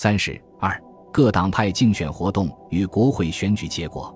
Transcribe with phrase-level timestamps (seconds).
[0.00, 0.80] 三十二
[1.12, 4.14] 各党派竞选活动与国会选举结果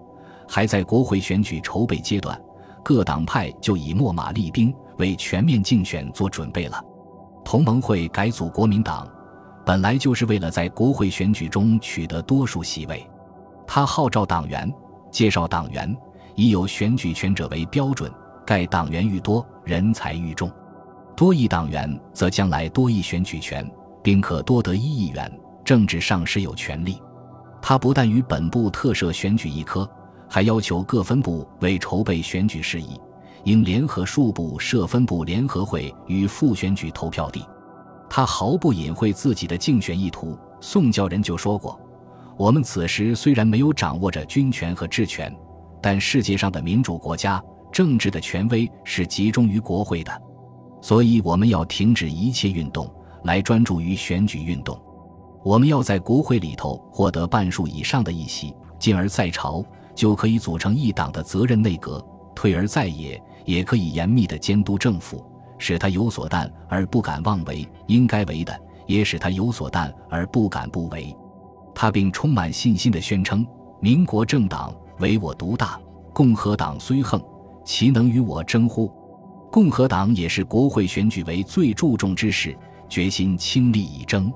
[0.48, 2.40] 还在国会选举筹备阶段，
[2.84, 6.80] 各党派就以秣马厉兵，为全面竞选做准备了。
[7.44, 9.10] 同盟会改组国民党，
[9.66, 13.04] 本来就是为了在国会选举中取得多数席位。
[13.66, 14.72] 他号召党员，
[15.10, 15.92] 介绍党员，
[16.36, 18.08] 以有选举权者为标准。
[18.46, 20.48] 盖党员愈多，人才愈众。
[21.16, 23.68] 多一党员则将来多一选举权，
[24.00, 25.40] 并可多得一议员，
[25.72, 27.00] 政治上是有权利。
[27.62, 29.90] 他不但与本部特设选举一科，
[30.28, 33.00] 还要求各分部为筹备选举事宜，
[33.44, 37.42] 应联合数部设分部联合会与副选举投票地。
[38.10, 40.38] 他毫不隐晦自己的竞选意图。
[40.60, 41.80] 宋教仁就说过
[42.36, 45.34] ：“我们此时虽然没有掌握着军权和治权，
[45.80, 50.12] 但世界上的民主国家政治的权威是集中于国会的。”
[50.82, 52.94] 所以，我们要停止一切运动，
[53.24, 54.78] 来专注于选举运动。
[55.44, 62.00] 我们要在国会里头获得半数以上的议席，进而在朝就可以组成一党的责任内阁；
[62.34, 65.24] 退而在野，也可以严密的监督政府，
[65.58, 71.14] 使他有所担而不敢妄为应该为的，也使他有所担而不敢不为。
[71.74, 73.44] 他并充满信心地宣称
[73.80, 75.80] ：“民国政党唯我独大，
[76.12, 77.20] 共和党虽横，
[77.64, 78.92] 其能与我争乎？”
[79.50, 82.56] 共和党也是国会选举为最注重之事，
[82.88, 84.32] 决心倾力以争。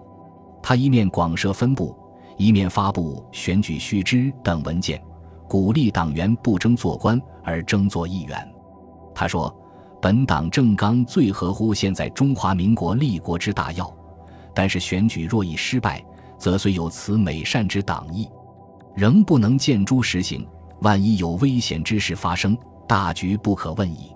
[0.69, 1.97] 他一面广设分部，
[2.37, 5.01] 一面发布选举须知等文件，
[5.47, 8.53] 鼓励党员不争做官而争做议员。
[9.15, 9.57] 他说
[10.03, 13.89] ：“本党政纲最合乎现在中华民国立国之大要，
[14.53, 16.05] 但是选举若已失败，
[16.37, 18.29] 则虽有此美善之党意，
[18.97, 20.45] 仍不能见诸实行。
[20.81, 22.59] 万一有危险之事发生，
[22.89, 24.11] 大局不可问矣。”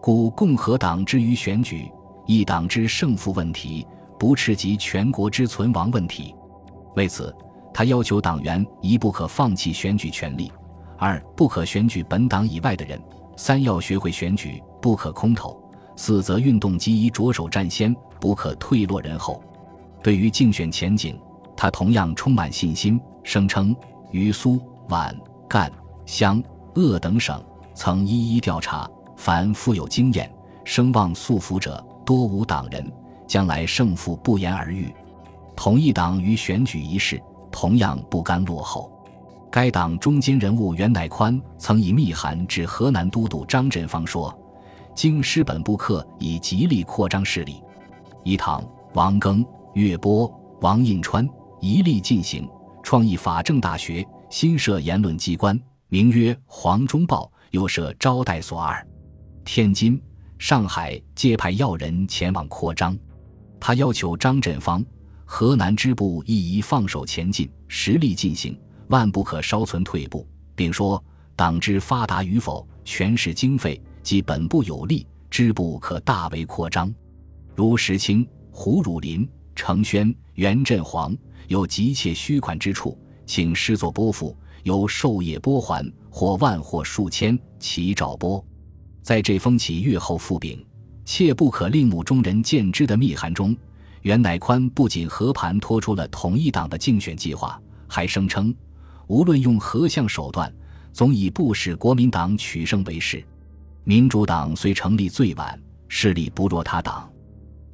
[0.00, 1.92] 故共和党之于选举，
[2.24, 3.86] 一党之胜负问题，
[4.22, 6.32] 不斥及全国之存亡问题。
[6.94, 7.34] 为此，
[7.74, 10.52] 他要求党员一不可放弃选举权利，
[10.96, 13.02] 二不可选举本党以外的人，
[13.36, 15.60] 三要学会选举，不可空投，
[15.96, 19.42] 四则运动机宜着手占先，不可退落人后。
[20.04, 21.18] 对于竞选前景，
[21.56, 23.74] 他同样充满信心，声称
[24.12, 24.56] 于苏、
[24.88, 25.12] 皖、
[25.48, 25.68] 赣、
[26.06, 26.40] 湘、
[26.76, 27.44] 鄂等省
[27.74, 28.88] 曾一一调查。
[29.16, 30.32] 凡富有经验、
[30.64, 32.88] 声望素服者，多无党人，
[33.32, 34.94] 将来胜负不言而喻。
[35.56, 37.18] 统一党于选举一事，
[37.50, 38.92] 同样不甘落后。
[39.50, 44.38] 该党中间人物袁乃宽曾以密函致河南都督张振芳说
[44.94, 47.62] ：“经师本部课以极力扩张势力，
[48.22, 49.42] 一堂王庚、
[49.72, 51.26] 岳波、王印川
[51.58, 52.46] 一力进行，
[52.82, 58.86] 创意法政大学，新设言论机关，名曰《黄忠报》，又设招待所二。”
[59.42, 59.98] 天津、
[60.38, 62.94] 上海皆派要人前往扩张，
[63.64, 64.84] 他要求张振芳、
[65.24, 68.58] 河南支部一一放手前进，实力进行，
[68.88, 71.00] 万不可稍存退步，并说
[71.36, 76.92] 党之发达与否，全是经费，即本部有力，支部可大为扩张。
[77.54, 88.44] 如石青、胡汝林、程轩、袁振煌有急切需款之处，请师作拨付，由授业拨还，或万或数千，其照拨。
[89.02, 90.66] 在这封启月后复禀，
[91.12, 93.54] 切不可令目中人见之的密函中，
[94.00, 98.54] 袁乃宽不仅和盘托出了统一党的竞选计划，还声称，
[99.08, 100.50] 无论用何项手段，
[100.90, 103.22] 总以不使国民党取胜为事。
[103.84, 107.06] 民主党虽成立最晚，势力不若他党，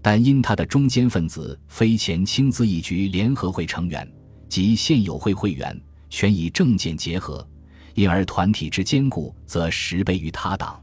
[0.03, 4.13] 但因他的中间分子非前青资一局联合会成员
[4.49, 7.49] 及现有会会员，全以政见结合，
[7.95, 10.83] 因而团体之坚固，则十倍于他党。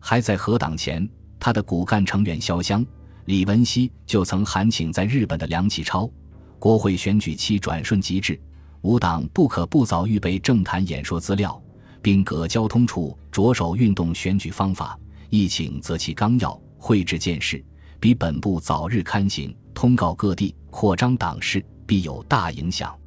[0.00, 1.08] 还在合党前，
[1.44, 2.82] 他的骨干成员萧湘、
[3.26, 6.10] 李文熙就曾函请在日本的梁启超，
[6.58, 8.40] 国会选举期转瞬即至，
[8.80, 11.62] 吾党不可不早预备政坛演说资料，
[12.00, 17.62] 并各交通处着手运动选举方法，议请择其纲要，绘制见事，
[18.00, 22.98] 比本部早日刊行，通告各地，扩张党势，必有大影响。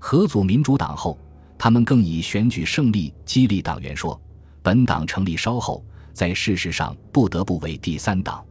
[0.00, 1.16] 合组民主党后，
[1.56, 4.20] 他们更以选举胜利激励党员说
[4.60, 5.84] ：“本党成立稍后。”
[6.16, 8.42] 在事实上，不得不为第三党。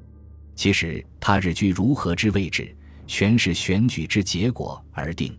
[0.56, 2.77] 其实他日居如何之位置，
[3.07, 5.35] 全是选举之结果而定。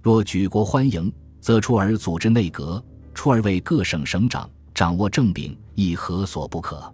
[0.00, 1.12] 若举国欢迎，
[1.42, 2.82] 则出而组织内阁，
[3.12, 6.90] 出而为各省省长掌握政柄，亦何所不可？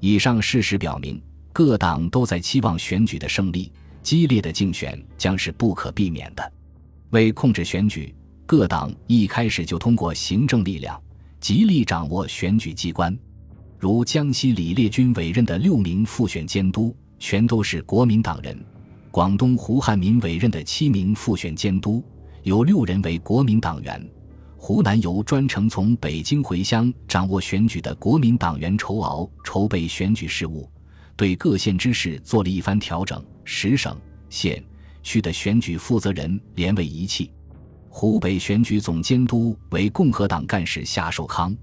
[0.00, 1.22] 以上事实表明，
[1.52, 3.70] 各党都在期望选举的胜利，
[4.02, 6.52] 激烈的竞选将是不可避免的。
[7.10, 8.14] 为控制选举，
[8.46, 10.98] 各党一开始就通过行政力量
[11.38, 13.14] 极力掌握选举机关。
[13.78, 18.58] 如江西李烈钧委任的六名复选监督，全都是国民党人。
[19.10, 22.02] 广东胡汉民委任的七名复选监督，
[22.42, 24.10] 有六人为国民党员。
[24.56, 30.68] 湖南由专程从北京回乡掌握选举的国民党员筹熬筹备选举事务，
[31.14, 33.22] 对各县知事做了一番调整。
[33.44, 33.96] 十省、
[34.30, 34.62] 县、
[35.02, 37.30] 区的选举负责人连为一气。
[37.88, 41.56] 湖北选举总监督为共和党干事夏寿康，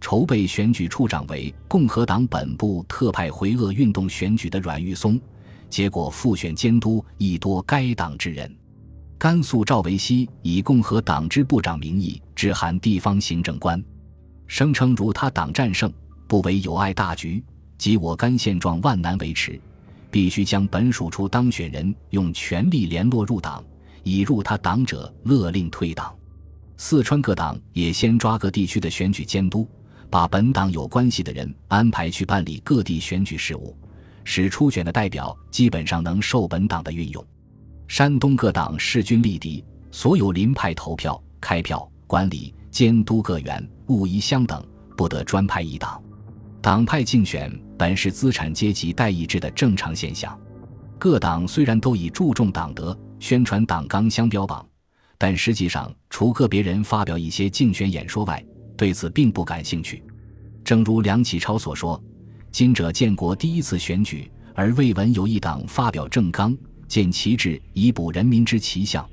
[0.00, 5.20] 筹备选举处长为共和党本部特派回鄂运动选举的阮玉松。
[5.68, 8.50] 结果复选监督亦多该党之人。
[9.18, 13.82] 甘肃赵维熙以共和党支部长名义致函地方行政官，
[14.46, 15.92] 声称如他党战胜，
[16.26, 17.44] 不为有碍大局，
[17.76, 19.60] 即我甘现状万难维持，
[20.10, 23.62] 必须将本属处当选人用全力联络入党，
[24.04, 26.14] 已入他党者勒令退党。
[26.76, 29.68] 四川各党也先抓各地区的选举监督，
[30.10, 33.76] 把本党有关系的人安排去办理各地选举事务，
[34.24, 37.24] 使初选的代表基本上能受本党的运用。
[37.86, 44.62] 山东各党势均力敌，所有临派投票、开票、管理、监督各员务仪相等，
[44.96, 46.02] 不得专派一党。
[46.60, 50.38] 党派竞选本是资产阶级代议制的正常现象。
[50.98, 54.66] 各党虽然都以注重党德、宣传党纲相标榜，
[55.16, 58.44] 但实际上除个别人发表一些竞选演说外，
[58.78, 60.02] 对此并不感兴趣。
[60.64, 62.02] 正如梁启超所说
[62.50, 66.56] ：“今者建国第一次选举，而未闻有一党发表政纲。”
[66.88, 69.06] 见其志以补人民之奇象，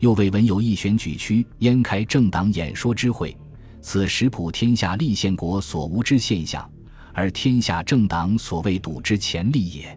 [0.00, 3.36] 又未闻有一选举区焉开政党演说之会，
[3.80, 6.68] 此实普天下立宪国所无之现象，
[7.12, 9.96] 而天下政党所谓睹之前例也。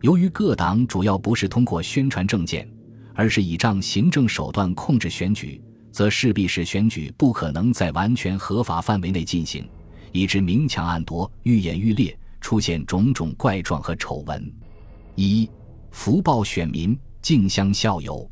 [0.00, 2.68] 由于各党主要不是通过宣传政见，
[3.14, 5.62] 而是倚仗行政手段控制选举，
[5.94, 9.64] 则势必使选举不可能在完全合法范围内进行，
[10.10, 14.52] 以致明抢暗夺愈演愈烈，出现种种怪状和丑闻。
[15.14, 15.48] 一
[15.92, 18.28] 福报选民竞相效尤，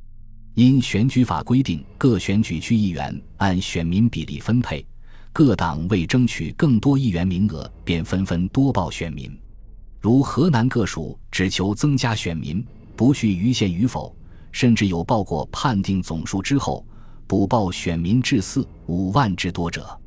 [0.54, 4.84] 因选举法规定，各选举区议员按选民比例分配，
[5.32, 9.38] 各党为争取更多议员名额，便纷纷多报选民。
[10.00, 12.66] 如河南各属只求增加选民，
[12.96, 14.12] 不叙余县与否，
[14.50, 16.84] 甚至有报过判定总数之后
[17.26, 19.98] 补报选民至四五万之多者。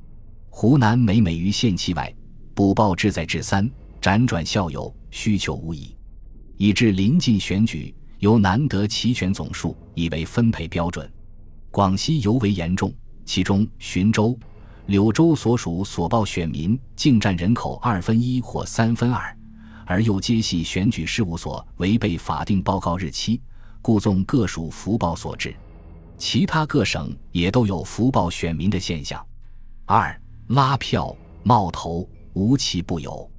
[0.50, 2.14] 湖南每每于县期外
[2.54, 3.70] 补报志在至三，
[4.02, 5.96] 辗转效尤，需求无已。
[6.58, 11.12] 以致临近选举，由难得齐全总数以为分配标准。
[11.70, 12.94] 广西尤为严重，
[13.26, 14.40] 其中浔州、
[14.86, 19.38] 柳州所属所报选民竟占人口二分一或三分二，
[19.86, 23.42] 而又皆系选举事务所违背法定报告日期，
[23.82, 25.54] 故纵各属福报所致。
[26.18, 29.26] 其他各省也都有福报选民的现象。
[29.86, 33.30] 二拉票冒头无奇不有。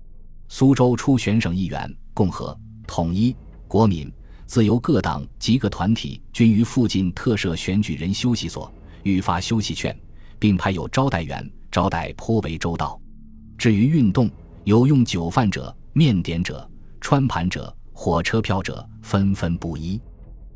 [0.48, 2.56] 苏州初选省议员，共和。
[2.86, 3.34] 统一、
[3.66, 4.12] 国民、
[4.46, 9.98] 自由各党及各团体均于附近特设选举人休息所，预发休息券，
[10.38, 13.00] 并派有招待员，招待颇为周到。
[13.58, 14.30] 至于运动，
[14.62, 16.70] 有用酒饭者、面点者、
[17.00, 20.00] 穿盘者、火车票者，纷纷不一。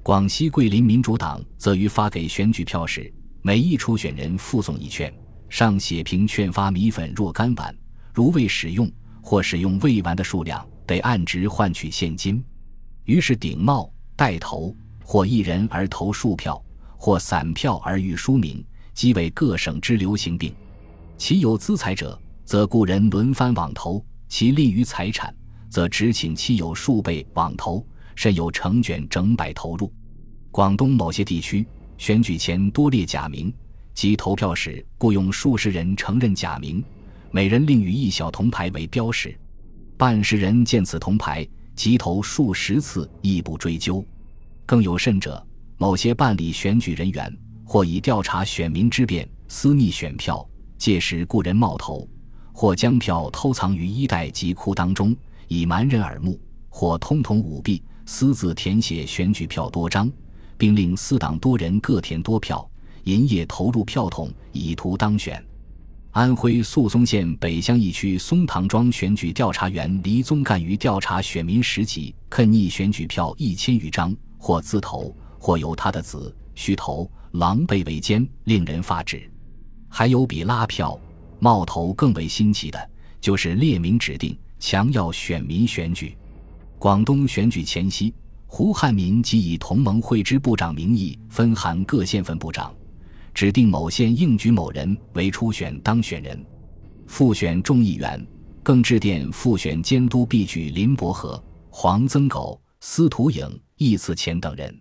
[0.03, 3.13] 广西桂林民主党则于发给选举票时，
[3.43, 5.13] 每一初选人附送一券，
[5.51, 7.75] 上写凭券发米粉若干碗，
[8.15, 8.91] 如未使用
[9.23, 10.67] 或使用未完的数量。
[10.87, 12.43] 得按值换取现金，
[13.05, 14.75] 于是顶帽带头，
[15.05, 16.61] 或一人而投数票，
[16.97, 20.53] 或散票而欲书名，即为各省之流行病。
[21.17, 25.33] 其有资财者，则雇人轮番网投；其利于财产，
[25.69, 27.87] 则只请其有数倍网投，
[28.21, 29.91] 甚有成卷整百投入。
[30.51, 33.51] 广东某些地区选举前多列假名，
[33.95, 36.85] 即投票时雇用数十人承认假名，
[37.31, 39.35] 每人另予一小铜牌为标识。
[39.97, 44.05] 办事人见此铜牌，即投数十次亦不追究。
[44.67, 45.43] 更有甚者，
[45.79, 47.35] 某些办理选举人员
[47.65, 50.47] 或以调查选民之便私匿选票，
[50.77, 52.07] 届时雇人冒头，
[52.53, 55.17] 或将票偷藏于衣袋及裤当中，
[55.49, 56.35] 以瞒人耳目；
[56.69, 57.83] 或通通舞弊，
[58.13, 60.11] 私自填写选举票多张，
[60.59, 62.69] 并令四党多人各填多票，
[63.05, 65.43] 营业投入票筒，以图当选。
[66.11, 79.23] 安徽宿松县北乡一区松塘庄选举调查员黎宗干于调查选民时起，坑匿选举票一千余张，或自投，或由他的子虚投，狼狈为奸，令人发指。
[79.89, 81.01] 还有比拉票、
[81.39, 82.91] 冒头更为新奇的，
[83.21, 86.17] 就是列明指定，强要选民选举。
[86.81, 88.15] 广东选举前夕，
[88.47, 92.75] 胡汉民即以同盟会支部长名义分函各县份部长。
[93.35, 96.43] 指定某县应举某人为初选当选人，
[97.07, 98.27] 复选众议员，
[98.63, 103.47] 更致电复选监督，必举林伯和、黄曾狗、司徒颖
[103.77, 104.75] 易次前等人。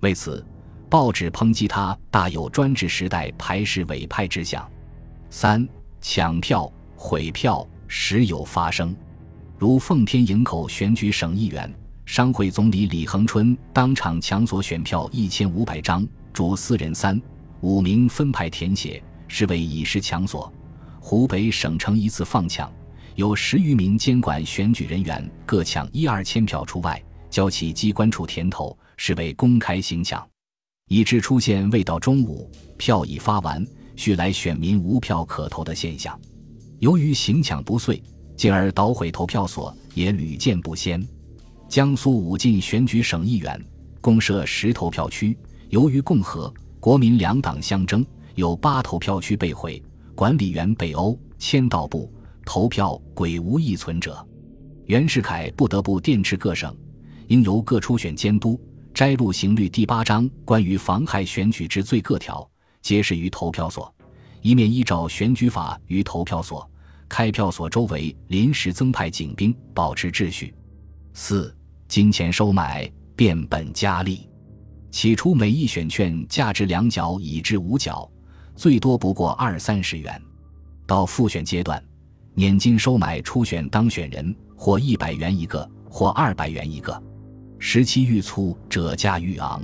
[0.00, 0.44] 为此，
[0.90, 4.68] 报纸抨击他大有专制时代排斥委派之象。
[5.30, 5.64] 三
[6.00, 8.92] 抢票、毁票时有发生，
[9.58, 11.68] 如奉天营口选举省议员，
[12.06, 17.20] 商会总理李恒春当场抢索选票一千五百张，主四人三
[17.60, 20.52] 五名分派填写，是为以示抢索。
[21.00, 22.72] 湖北省城一次放抢。
[23.16, 30.24] 有十余名监管选举人员各抢一二千票除外，交其机关处填投，是为公开行抢，
[30.86, 36.16] 以致出现未到中午票已发完，续来选民无票可投的现象。
[36.78, 38.00] 由于行抢不遂，
[38.38, 41.04] 进而捣毁投票所也屡见不鲜。
[41.68, 43.60] 江苏武进选举省议员，
[44.00, 45.36] 共设十投票区，
[45.70, 49.82] 由于共和、国民两党相争，有八投票区被毁，
[50.14, 52.10] 管理员被殴，签到簿。
[52.44, 54.26] 投票鬼无一存者，
[54.86, 56.74] 袁世凯不得不电斥各省，
[57.26, 58.58] 应由各初选监督
[58.94, 62.48] 摘录刑律第八章关于妨害选举之罪各条，
[62.80, 63.92] 揭示于投票所，
[64.40, 66.66] 一面依照选举法于投票所、
[67.08, 70.54] 开票所周围临时增派警兵，保持秩序。
[71.14, 71.54] 四、
[71.88, 74.28] 金钱收买变本加厉，
[74.90, 78.08] 起初每一选券价值两角以至五角，
[78.54, 80.20] 最多不过二三十元，
[80.86, 81.82] 到复选阶段。
[82.34, 87.02] 年金收买初选当选人，或一百元一个，或二百元一个。
[87.58, 89.60] 时期愈粗者价愈昂。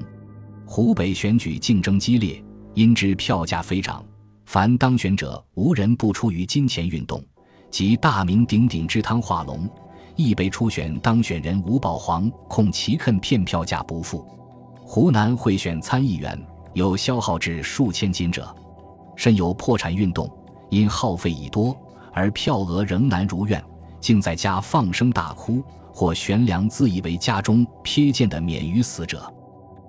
[0.67, 2.43] 湖北选举竞争激烈，
[2.75, 4.05] 因之票价飞涨。
[4.47, 7.25] 凡当选者无人不出于金钱运动，
[7.75, 9.69] 即大名鼎鼎之汤化龙，
[10.15, 14.25] 亦被初选当选人吴宝煌控其肯骗票价不付。
[14.85, 16.41] 湖南会选参议员
[16.75, 18.49] 有消耗至数千金者，
[19.17, 20.31] 甚有破产运动，
[20.71, 21.77] 因耗费已多。
[22.13, 23.61] 而票额仍难如愿，
[24.01, 25.61] 竟在家放声大哭，
[25.93, 29.29] 或悬梁自以为家中瞥见的免于死者。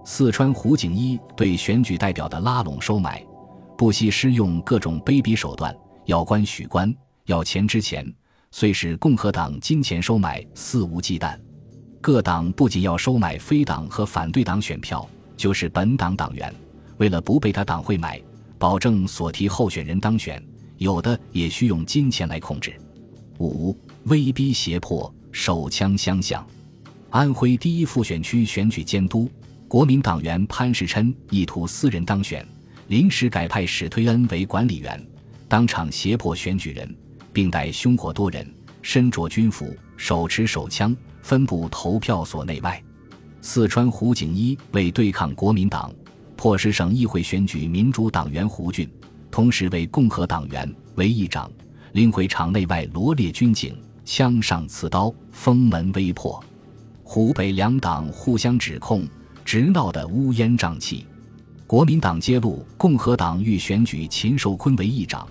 [0.03, 3.23] 四川胡景一对选举代表的拉拢收买，
[3.77, 5.71] 不惜施用各种卑鄙手段，
[6.05, 6.91] 要官许官，
[7.25, 8.05] 要钱之前，
[8.51, 11.37] 虽是共和党金钱收买肆无忌惮。
[11.99, 16.53] 各党不仅要收买非党和反对党选票，就是本党党员，
[16.97, 18.21] 为了不被他党会买，
[18.59, 20.41] 保证所提候选人当选。
[20.77, 22.75] 有的也需用金钱来控制。
[23.39, 26.45] 五、威逼胁迫，手枪相向。
[27.09, 29.27] 安徽第一复选区选举监督，
[29.67, 32.45] 国民党员潘世琛意图私人当选，
[32.89, 35.01] 临时改派史推恩为管理员，
[35.47, 36.93] 当场胁迫选举人，
[37.35, 38.49] 并带凶火多人，
[38.81, 42.81] 身着军服，手持手枪，分布投票所内外。
[43.41, 45.93] 四川胡景一为对抗国民党，
[46.37, 48.89] 迫使省议会选举民主党员胡俊。
[49.29, 51.51] 同时为共和党员为议长，
[51.91, 56.41] 领会场内外罗列军警，枪上刺刀，封门威迫。
[57.03, 59.05] 湖北两党互相指控，
[59.43, 61.05] 直闹得乌烟瘴气。
[61.67, 65.27] 国民党揭露共和党欲选举秦寿坤为议长，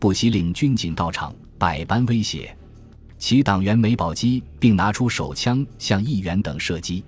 [0.00, 2.56] 不惜领军警到场，百般威胁。
[3.18, 7.04] 其党员梅宝基并拿出手枪向议员等射击。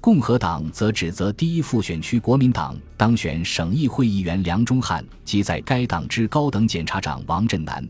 [0.00, 7.86] 共和党则指责第一复选区国民党当选省议会议员梁中汉及在该党之高等检察长王振南，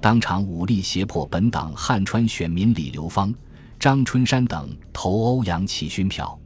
[0.00, 3.34] 当场武力胁迫本党汉川选民李流芳、
[3.80, 6.38] 张春山等投欧阳启勋票，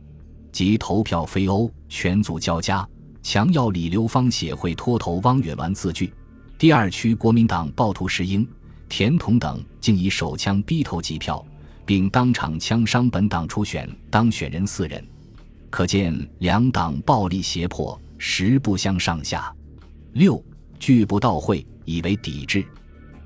[0.51, 2.89] 及投票非欧，全组交加，
[3.23, 6.11] 强要李流芳协会脱投汪月鸾字据。
[6.63, 8.47] 第二区国民党暴徒石英、
[8.89, 11.45] 田同等竟以手枪逼投计票。
[11.85, 15.05] 并当场枪伤本党初选当选人四人，
[15.71, 19.53] 可见两党暴力胁迫实不相上下。
[20.13, 20.41] 六
[20.79, 22.65] 拒不到会以为抵制。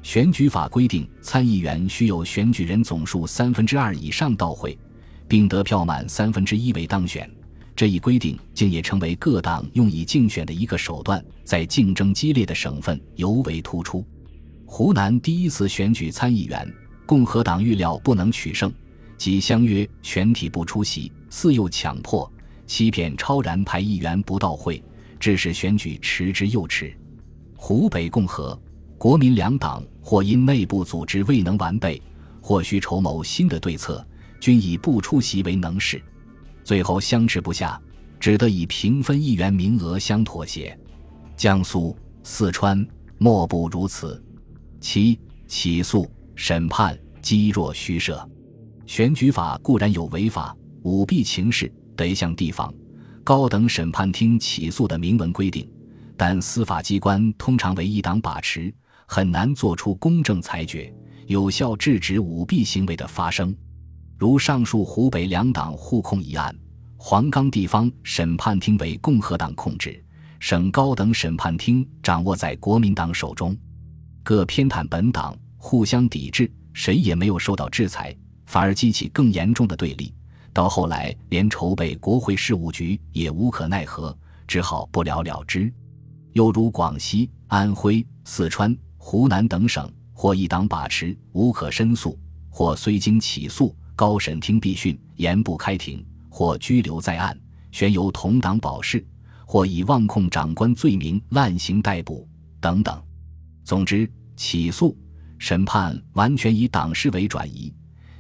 [0.02, 4.78] 选举法规定，参议员须有选举人总数三分之二以上到会，
[5.28, 7.31] 并得票满三分之一为当选。
[7.76, 14.02] 这一规定竟也成为各党用以竞选的一个手段，在竞争激烈的省份尤为突出。
[14.64, 16.66] 湖南第一次选举参议员。
[17.04, 18.73] 共和党预料不能取胜，
[19.16, 22.28] 即相约全体不出席，似又强迫、
[22.66, 24.83] 欺骗、超然派议员不到会，
[25.21, 26.92] 致使选举迟之又迟。
[27.54, 28.61] 湖北共和、
[28.99, 32.02] 国民两党或因内部组织未能完备，
[32.40, 34.04] 或需筹谋新的对策，
[34.40, 36.02] 均以不出席为能事，
[36.66, 37.80] 最后相持不下，
[38.18, 40.76] 只得以平分议员名额相妥协。
[41.37, 42.85] 江苏、四川
[43.18, 44.20] 莫不如此。
[44.80, 46.11] 七起诉。
[46.38, 48.28] 审判积弱虚设，
[48.85, 52.70] 选举法固然有违法舞弊情事，得向地方
[53.25, 55.66] 高等审判厅起诉的明文规定，
[56.14, 58.70] 但司法机关通常为一党把持，
[59.06, 60.92] 很难做出公正裁决，
[61.26, 63.56] 有效制止舞弊行为的发生。
[64.18, 66.56] 如上述湖北两党互控一案，
[66.96, 70.02] 黄冈地方审判厅为共和党控制，
[70.40, 73.54] 省高等审判厅掌握在国民党手中，
[74.23, 80.14] 各偏袒本党，互相抵制，谁也没有受到制裁，反而激起更严重的对立。
[80.50, 84.16] 到后来，连筹备国会事务局也无可奈何，
[84.49, 85.70] 只好不了了之。
[86.32, 92.18] 又如广西、安徽、四川、湖南等省，或一党把持，无可申诉；
[92.49, 96.07] 或虽经起诉，高审听必讯，严不开庭。
[96.29, 97.35] 或拘留在案，
[97.73, 99.03] 悬由同党保释；
[99.47, 102.29] 或以妄控长官罪名滥刑逮捕
[102.61, 103.03] 等等。
[103.65, 104.95] 总之，起诉、
[105.38, 107.73] 审判完全以党势为转移，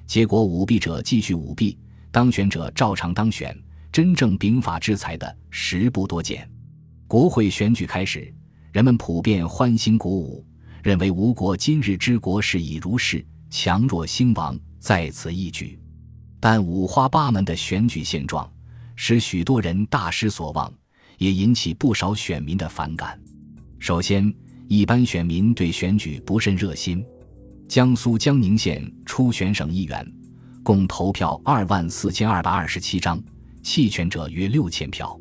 [0.06, 1.78] 结果舞弊者继续舞弊，
[2.10, 3.54] 当选者照常当选，
[3.92, 6.50] 真正秉法制裁的实不多见。
[7.06, 8.34] 国会选举开始，
[8.72, 10.42] 人们普遍欢欣鼓舞，
[10.82, 15.76] 认为吴国今日之国是以如是，强弱兴亡在此一举。
[16.38, 18.48] 但五花八门的选举现状，
[18.94, 20.72] 使许多人大失所望，
[21.18, 23.20] 也引起不少选民的反感。
[23.80, 24.32] 首先，
[24.68, 27.04] 一般选民对选举不甚热心。
[27.66, 30.06] 江苏江宁县初选省议员，
[30.62, 33.20] 共投票二万四千二百二十七张，
[33.64, 35.18] 弃权者约六千票。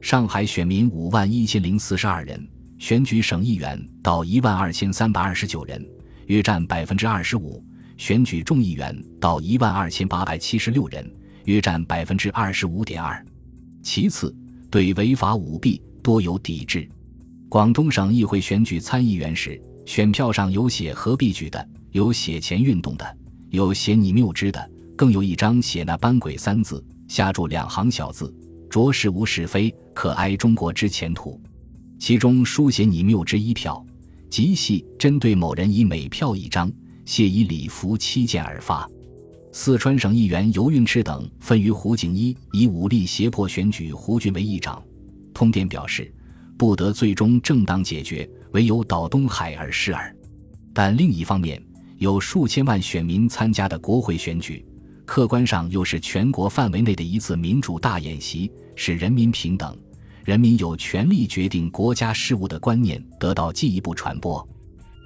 [0.00, 2.48] 上海选民五万一千零四十二人，
[2.78, 5.84] 选举省议员到一万二千三百二十九人，
[6.26, 7.60] 约占百分之二十五。
[8.00, 11.06] 选举众议员到一万二千八百七十六人，
[11.44, 13.22] 约占百分之二十五点二。
[13.82, 14.34] 其次，
[14.70, 16.88] 对违法舞弊多有抵制。
[17.46, 23.04] 广东省议会选举参议员时，选票上有写何必举的，有写钱运动的，
[23.50, 28.34] 有写你谬之的，更有一张写那班鬼三字，下注两行小字：
[28.70, 31.38] 着实无是非，可哀中国之前途。
[31.98, 33.84] 其中书写你谬之一票，
[34.30, 36.72] 即系针对某人以每票一张。
[37.04, 38.88] 谢以礼服七件而发。
[39.52, 44.80] 四川省议员尤运赤等分于胡景一以武力胁迫选举胡军为议长。
[45.34, 46.12] 通电表示，
[46.56, 50.14] 不得最终正当解决，唯有倒东海而失耳。
[50.72, 51.60] 但另一方面，
[51.98, 54.64] 有数千万选民参加的国会选举，
[55.04, 59.76] 客观上又是全国范围内的一次民主大演习，使人民平等、
[60.24, 64.48] 人民有权利决定国家事务的观念得到进一步传播，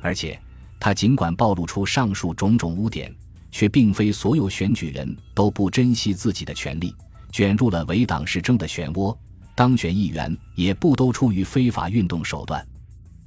[0.03, 0.39] 而且。
[0.79, 3.15] 他尽管暴露出上述种种污点，
[3.51, 6.95] 却并非所有选举人都不珍惜自己的权利，
[7.33, 9.17] 卷入了为党是争的漩涡。
[9.55, 12.67] 当选议员也不都出于非法运动手段。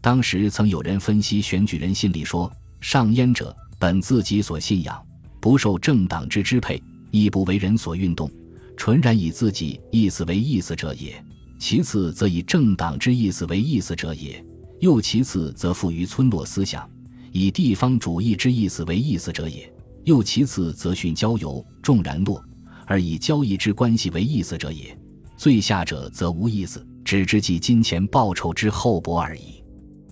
[0.01, 5.01] 当时曾有人分析选举人心理说：上焉者本自己所信仰，
[5.39, 6.81] 不受政党之支配，
[7.11, 8.29] 亦不为人所运动，
[8.75, 11.13] 纯然以自己意思为意思者也；
[11.57, 14.43] 其次则以政党之意思为意思者也；
[14.81, 16.87] 又其次则富于村落思想。
[17.31, 19.71] 以地方主义之意思为意思者也，
[20.05, 22.43] 又其次则训交游，重然诺，
[22.85, 24.97] 而以交易之关系为意思者也。
[25.37, 29.63] 最下者则无意思，只知计金钱报酬之厚薄而已。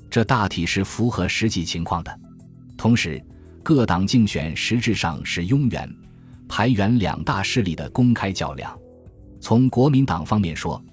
[0.10, 2.20] 这大体是符合实际情况的。
[2.78, 3.22] 同时，
[3.64, 5.90] 各党竞选实质上是拥元、
[6.48, 8.78] 排元两大势力的公开较量。
[9.42, 10.84] 从国民党方面说，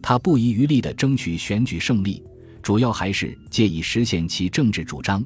[0.00, 2.22] 他不遗余力地争取选举胜利，
[2.62, 5.24] 主要还是借以实现其政治主张。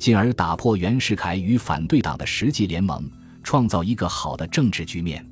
[0.00, 3.06] 进而打破袁世凯与反对党的实际联盟，
[3.44, 5.24] 创造一个好的政治局面。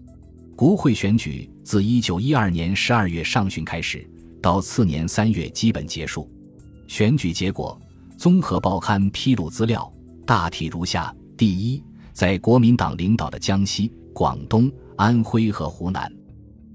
[0.54, 4.07] 国会选举自一九一二年十二月上旬开始，
[4.42, 6.31] 到次年三月基本结束。
[6.87, 7.81] 选举结果，
[8.18, 9.90] 综合报刊披露资料
[10.26, 16.12] 大体如下：第一，在国民党领导的江西、广东、安徽和湖南，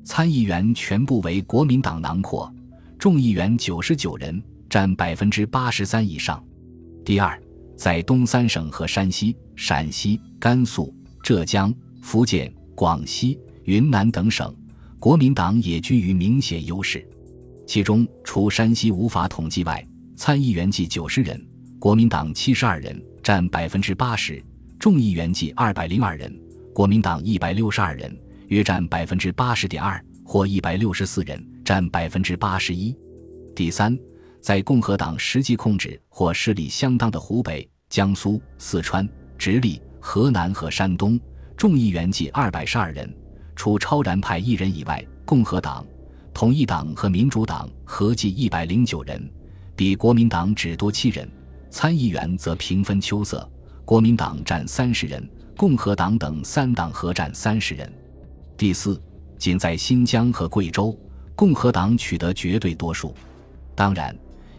[0.03, 2.51] 参议员全部为国民党囊括，
[2.97, 6.43] 众议员九十九人，占百分之八十三以上。
[7.05, 7.42] 第二。
[7.75, 14.53] 在东三省和山西、陕西、甘肃、浙江、福建、广西、云南等省，
[14.99, 17.05] 国民党也居于明显优势。
[17.65, 21.43] 其中，除山西无法统计外，参议员计九十人，
[21.79, 24.41] 国民党七十二人，占百分之八十；
[24.79, 26.33] 众议员计二百零二人，
[26.73, 28.15] 国民党一百六十二人，
[28.47, 32.95] 约占百分之八十点二，或一百六十四人，占百分之八十一。
[33.55, 33.97] 第三。
[34.43, 41.17] 在共和党实际控制或势力相当的湖北、江苏、四川、直隶、河南和山东，
[41.55, 43.09] 众议员计二百十二人，
[43.55, 45.85] 除超然派一人以外，共和党、
[46.33, 49.31] 统一党和民主党合计一百零九人，
[49.77, 51.25] 比国民党只多七人。
[51.69, 53.49] 参议员则平分秋色，
[53.85, 55.25] 国民党占三十人，
[55.55, 57.89] 共和党等三党合占三十人。
[58.57, 59.01] 第四，
[59.37, 60.93] 仅在新疆和贵州，
[61.33, 63.15] 共和党取得绝对多数。
[63.73, 64.13] 当然。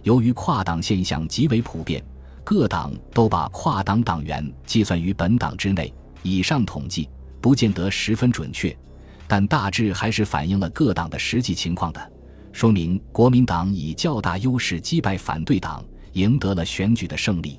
[0.04, 2.04] 由于跨党现象极为普遍，
[2.44, 5.92] 各党都把跨党党员计算于本党之内。
[6.22, 7.08] 以上统计
[7.40, 8.74] 不见得十分准确，
[9.26, 12.12] 但大致还是反映了各党的实际情况的，
[12.52, 17.58] 说明国民党以较大优势击败反对党，赢得了选举的胜利。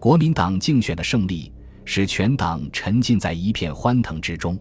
[0.00, 1.52] 国民党竞选的胜利
[1.84, 4.58] 使全党沉浸在一片欢腾之中，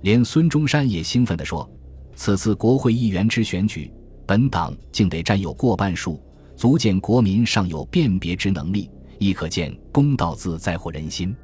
[0.00, 1.70] 连孙中山也兴奋地说
[2.16, 3.90] ：“此次国会议员之选举，
[4.26, 6.22] 本党竟得占有过半数，
[6.56, 11.34] 足见国民尚有辨别之能力，亦可见公道自在乎人心。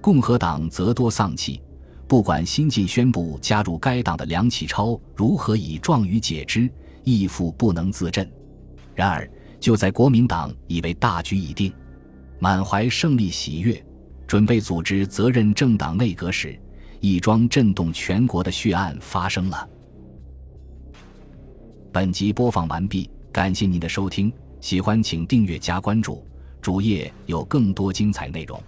[0.00, 1.60] 共和党则多丧气。”
[2.08, 6.66] 不管新晋宣布加入该党的梁启超如何以状语解之，
[7.04, 8.26] 亦复不能自振。
[8.94, 11.70] 然而，就在国民党以为大局已定，
[12.38, 13.84] 满怀胜利喜悦，
[14.26, 16.58] 准备组织责任政党内阁时，
[17.00, 19.68] 一桩震动全国的血案发生了。
[21.92, 26.26] 本集播放完毕，感谢您的收听，喜欢请订阅加关注，
[26.60, 28.60] 主页有更多精彩内容。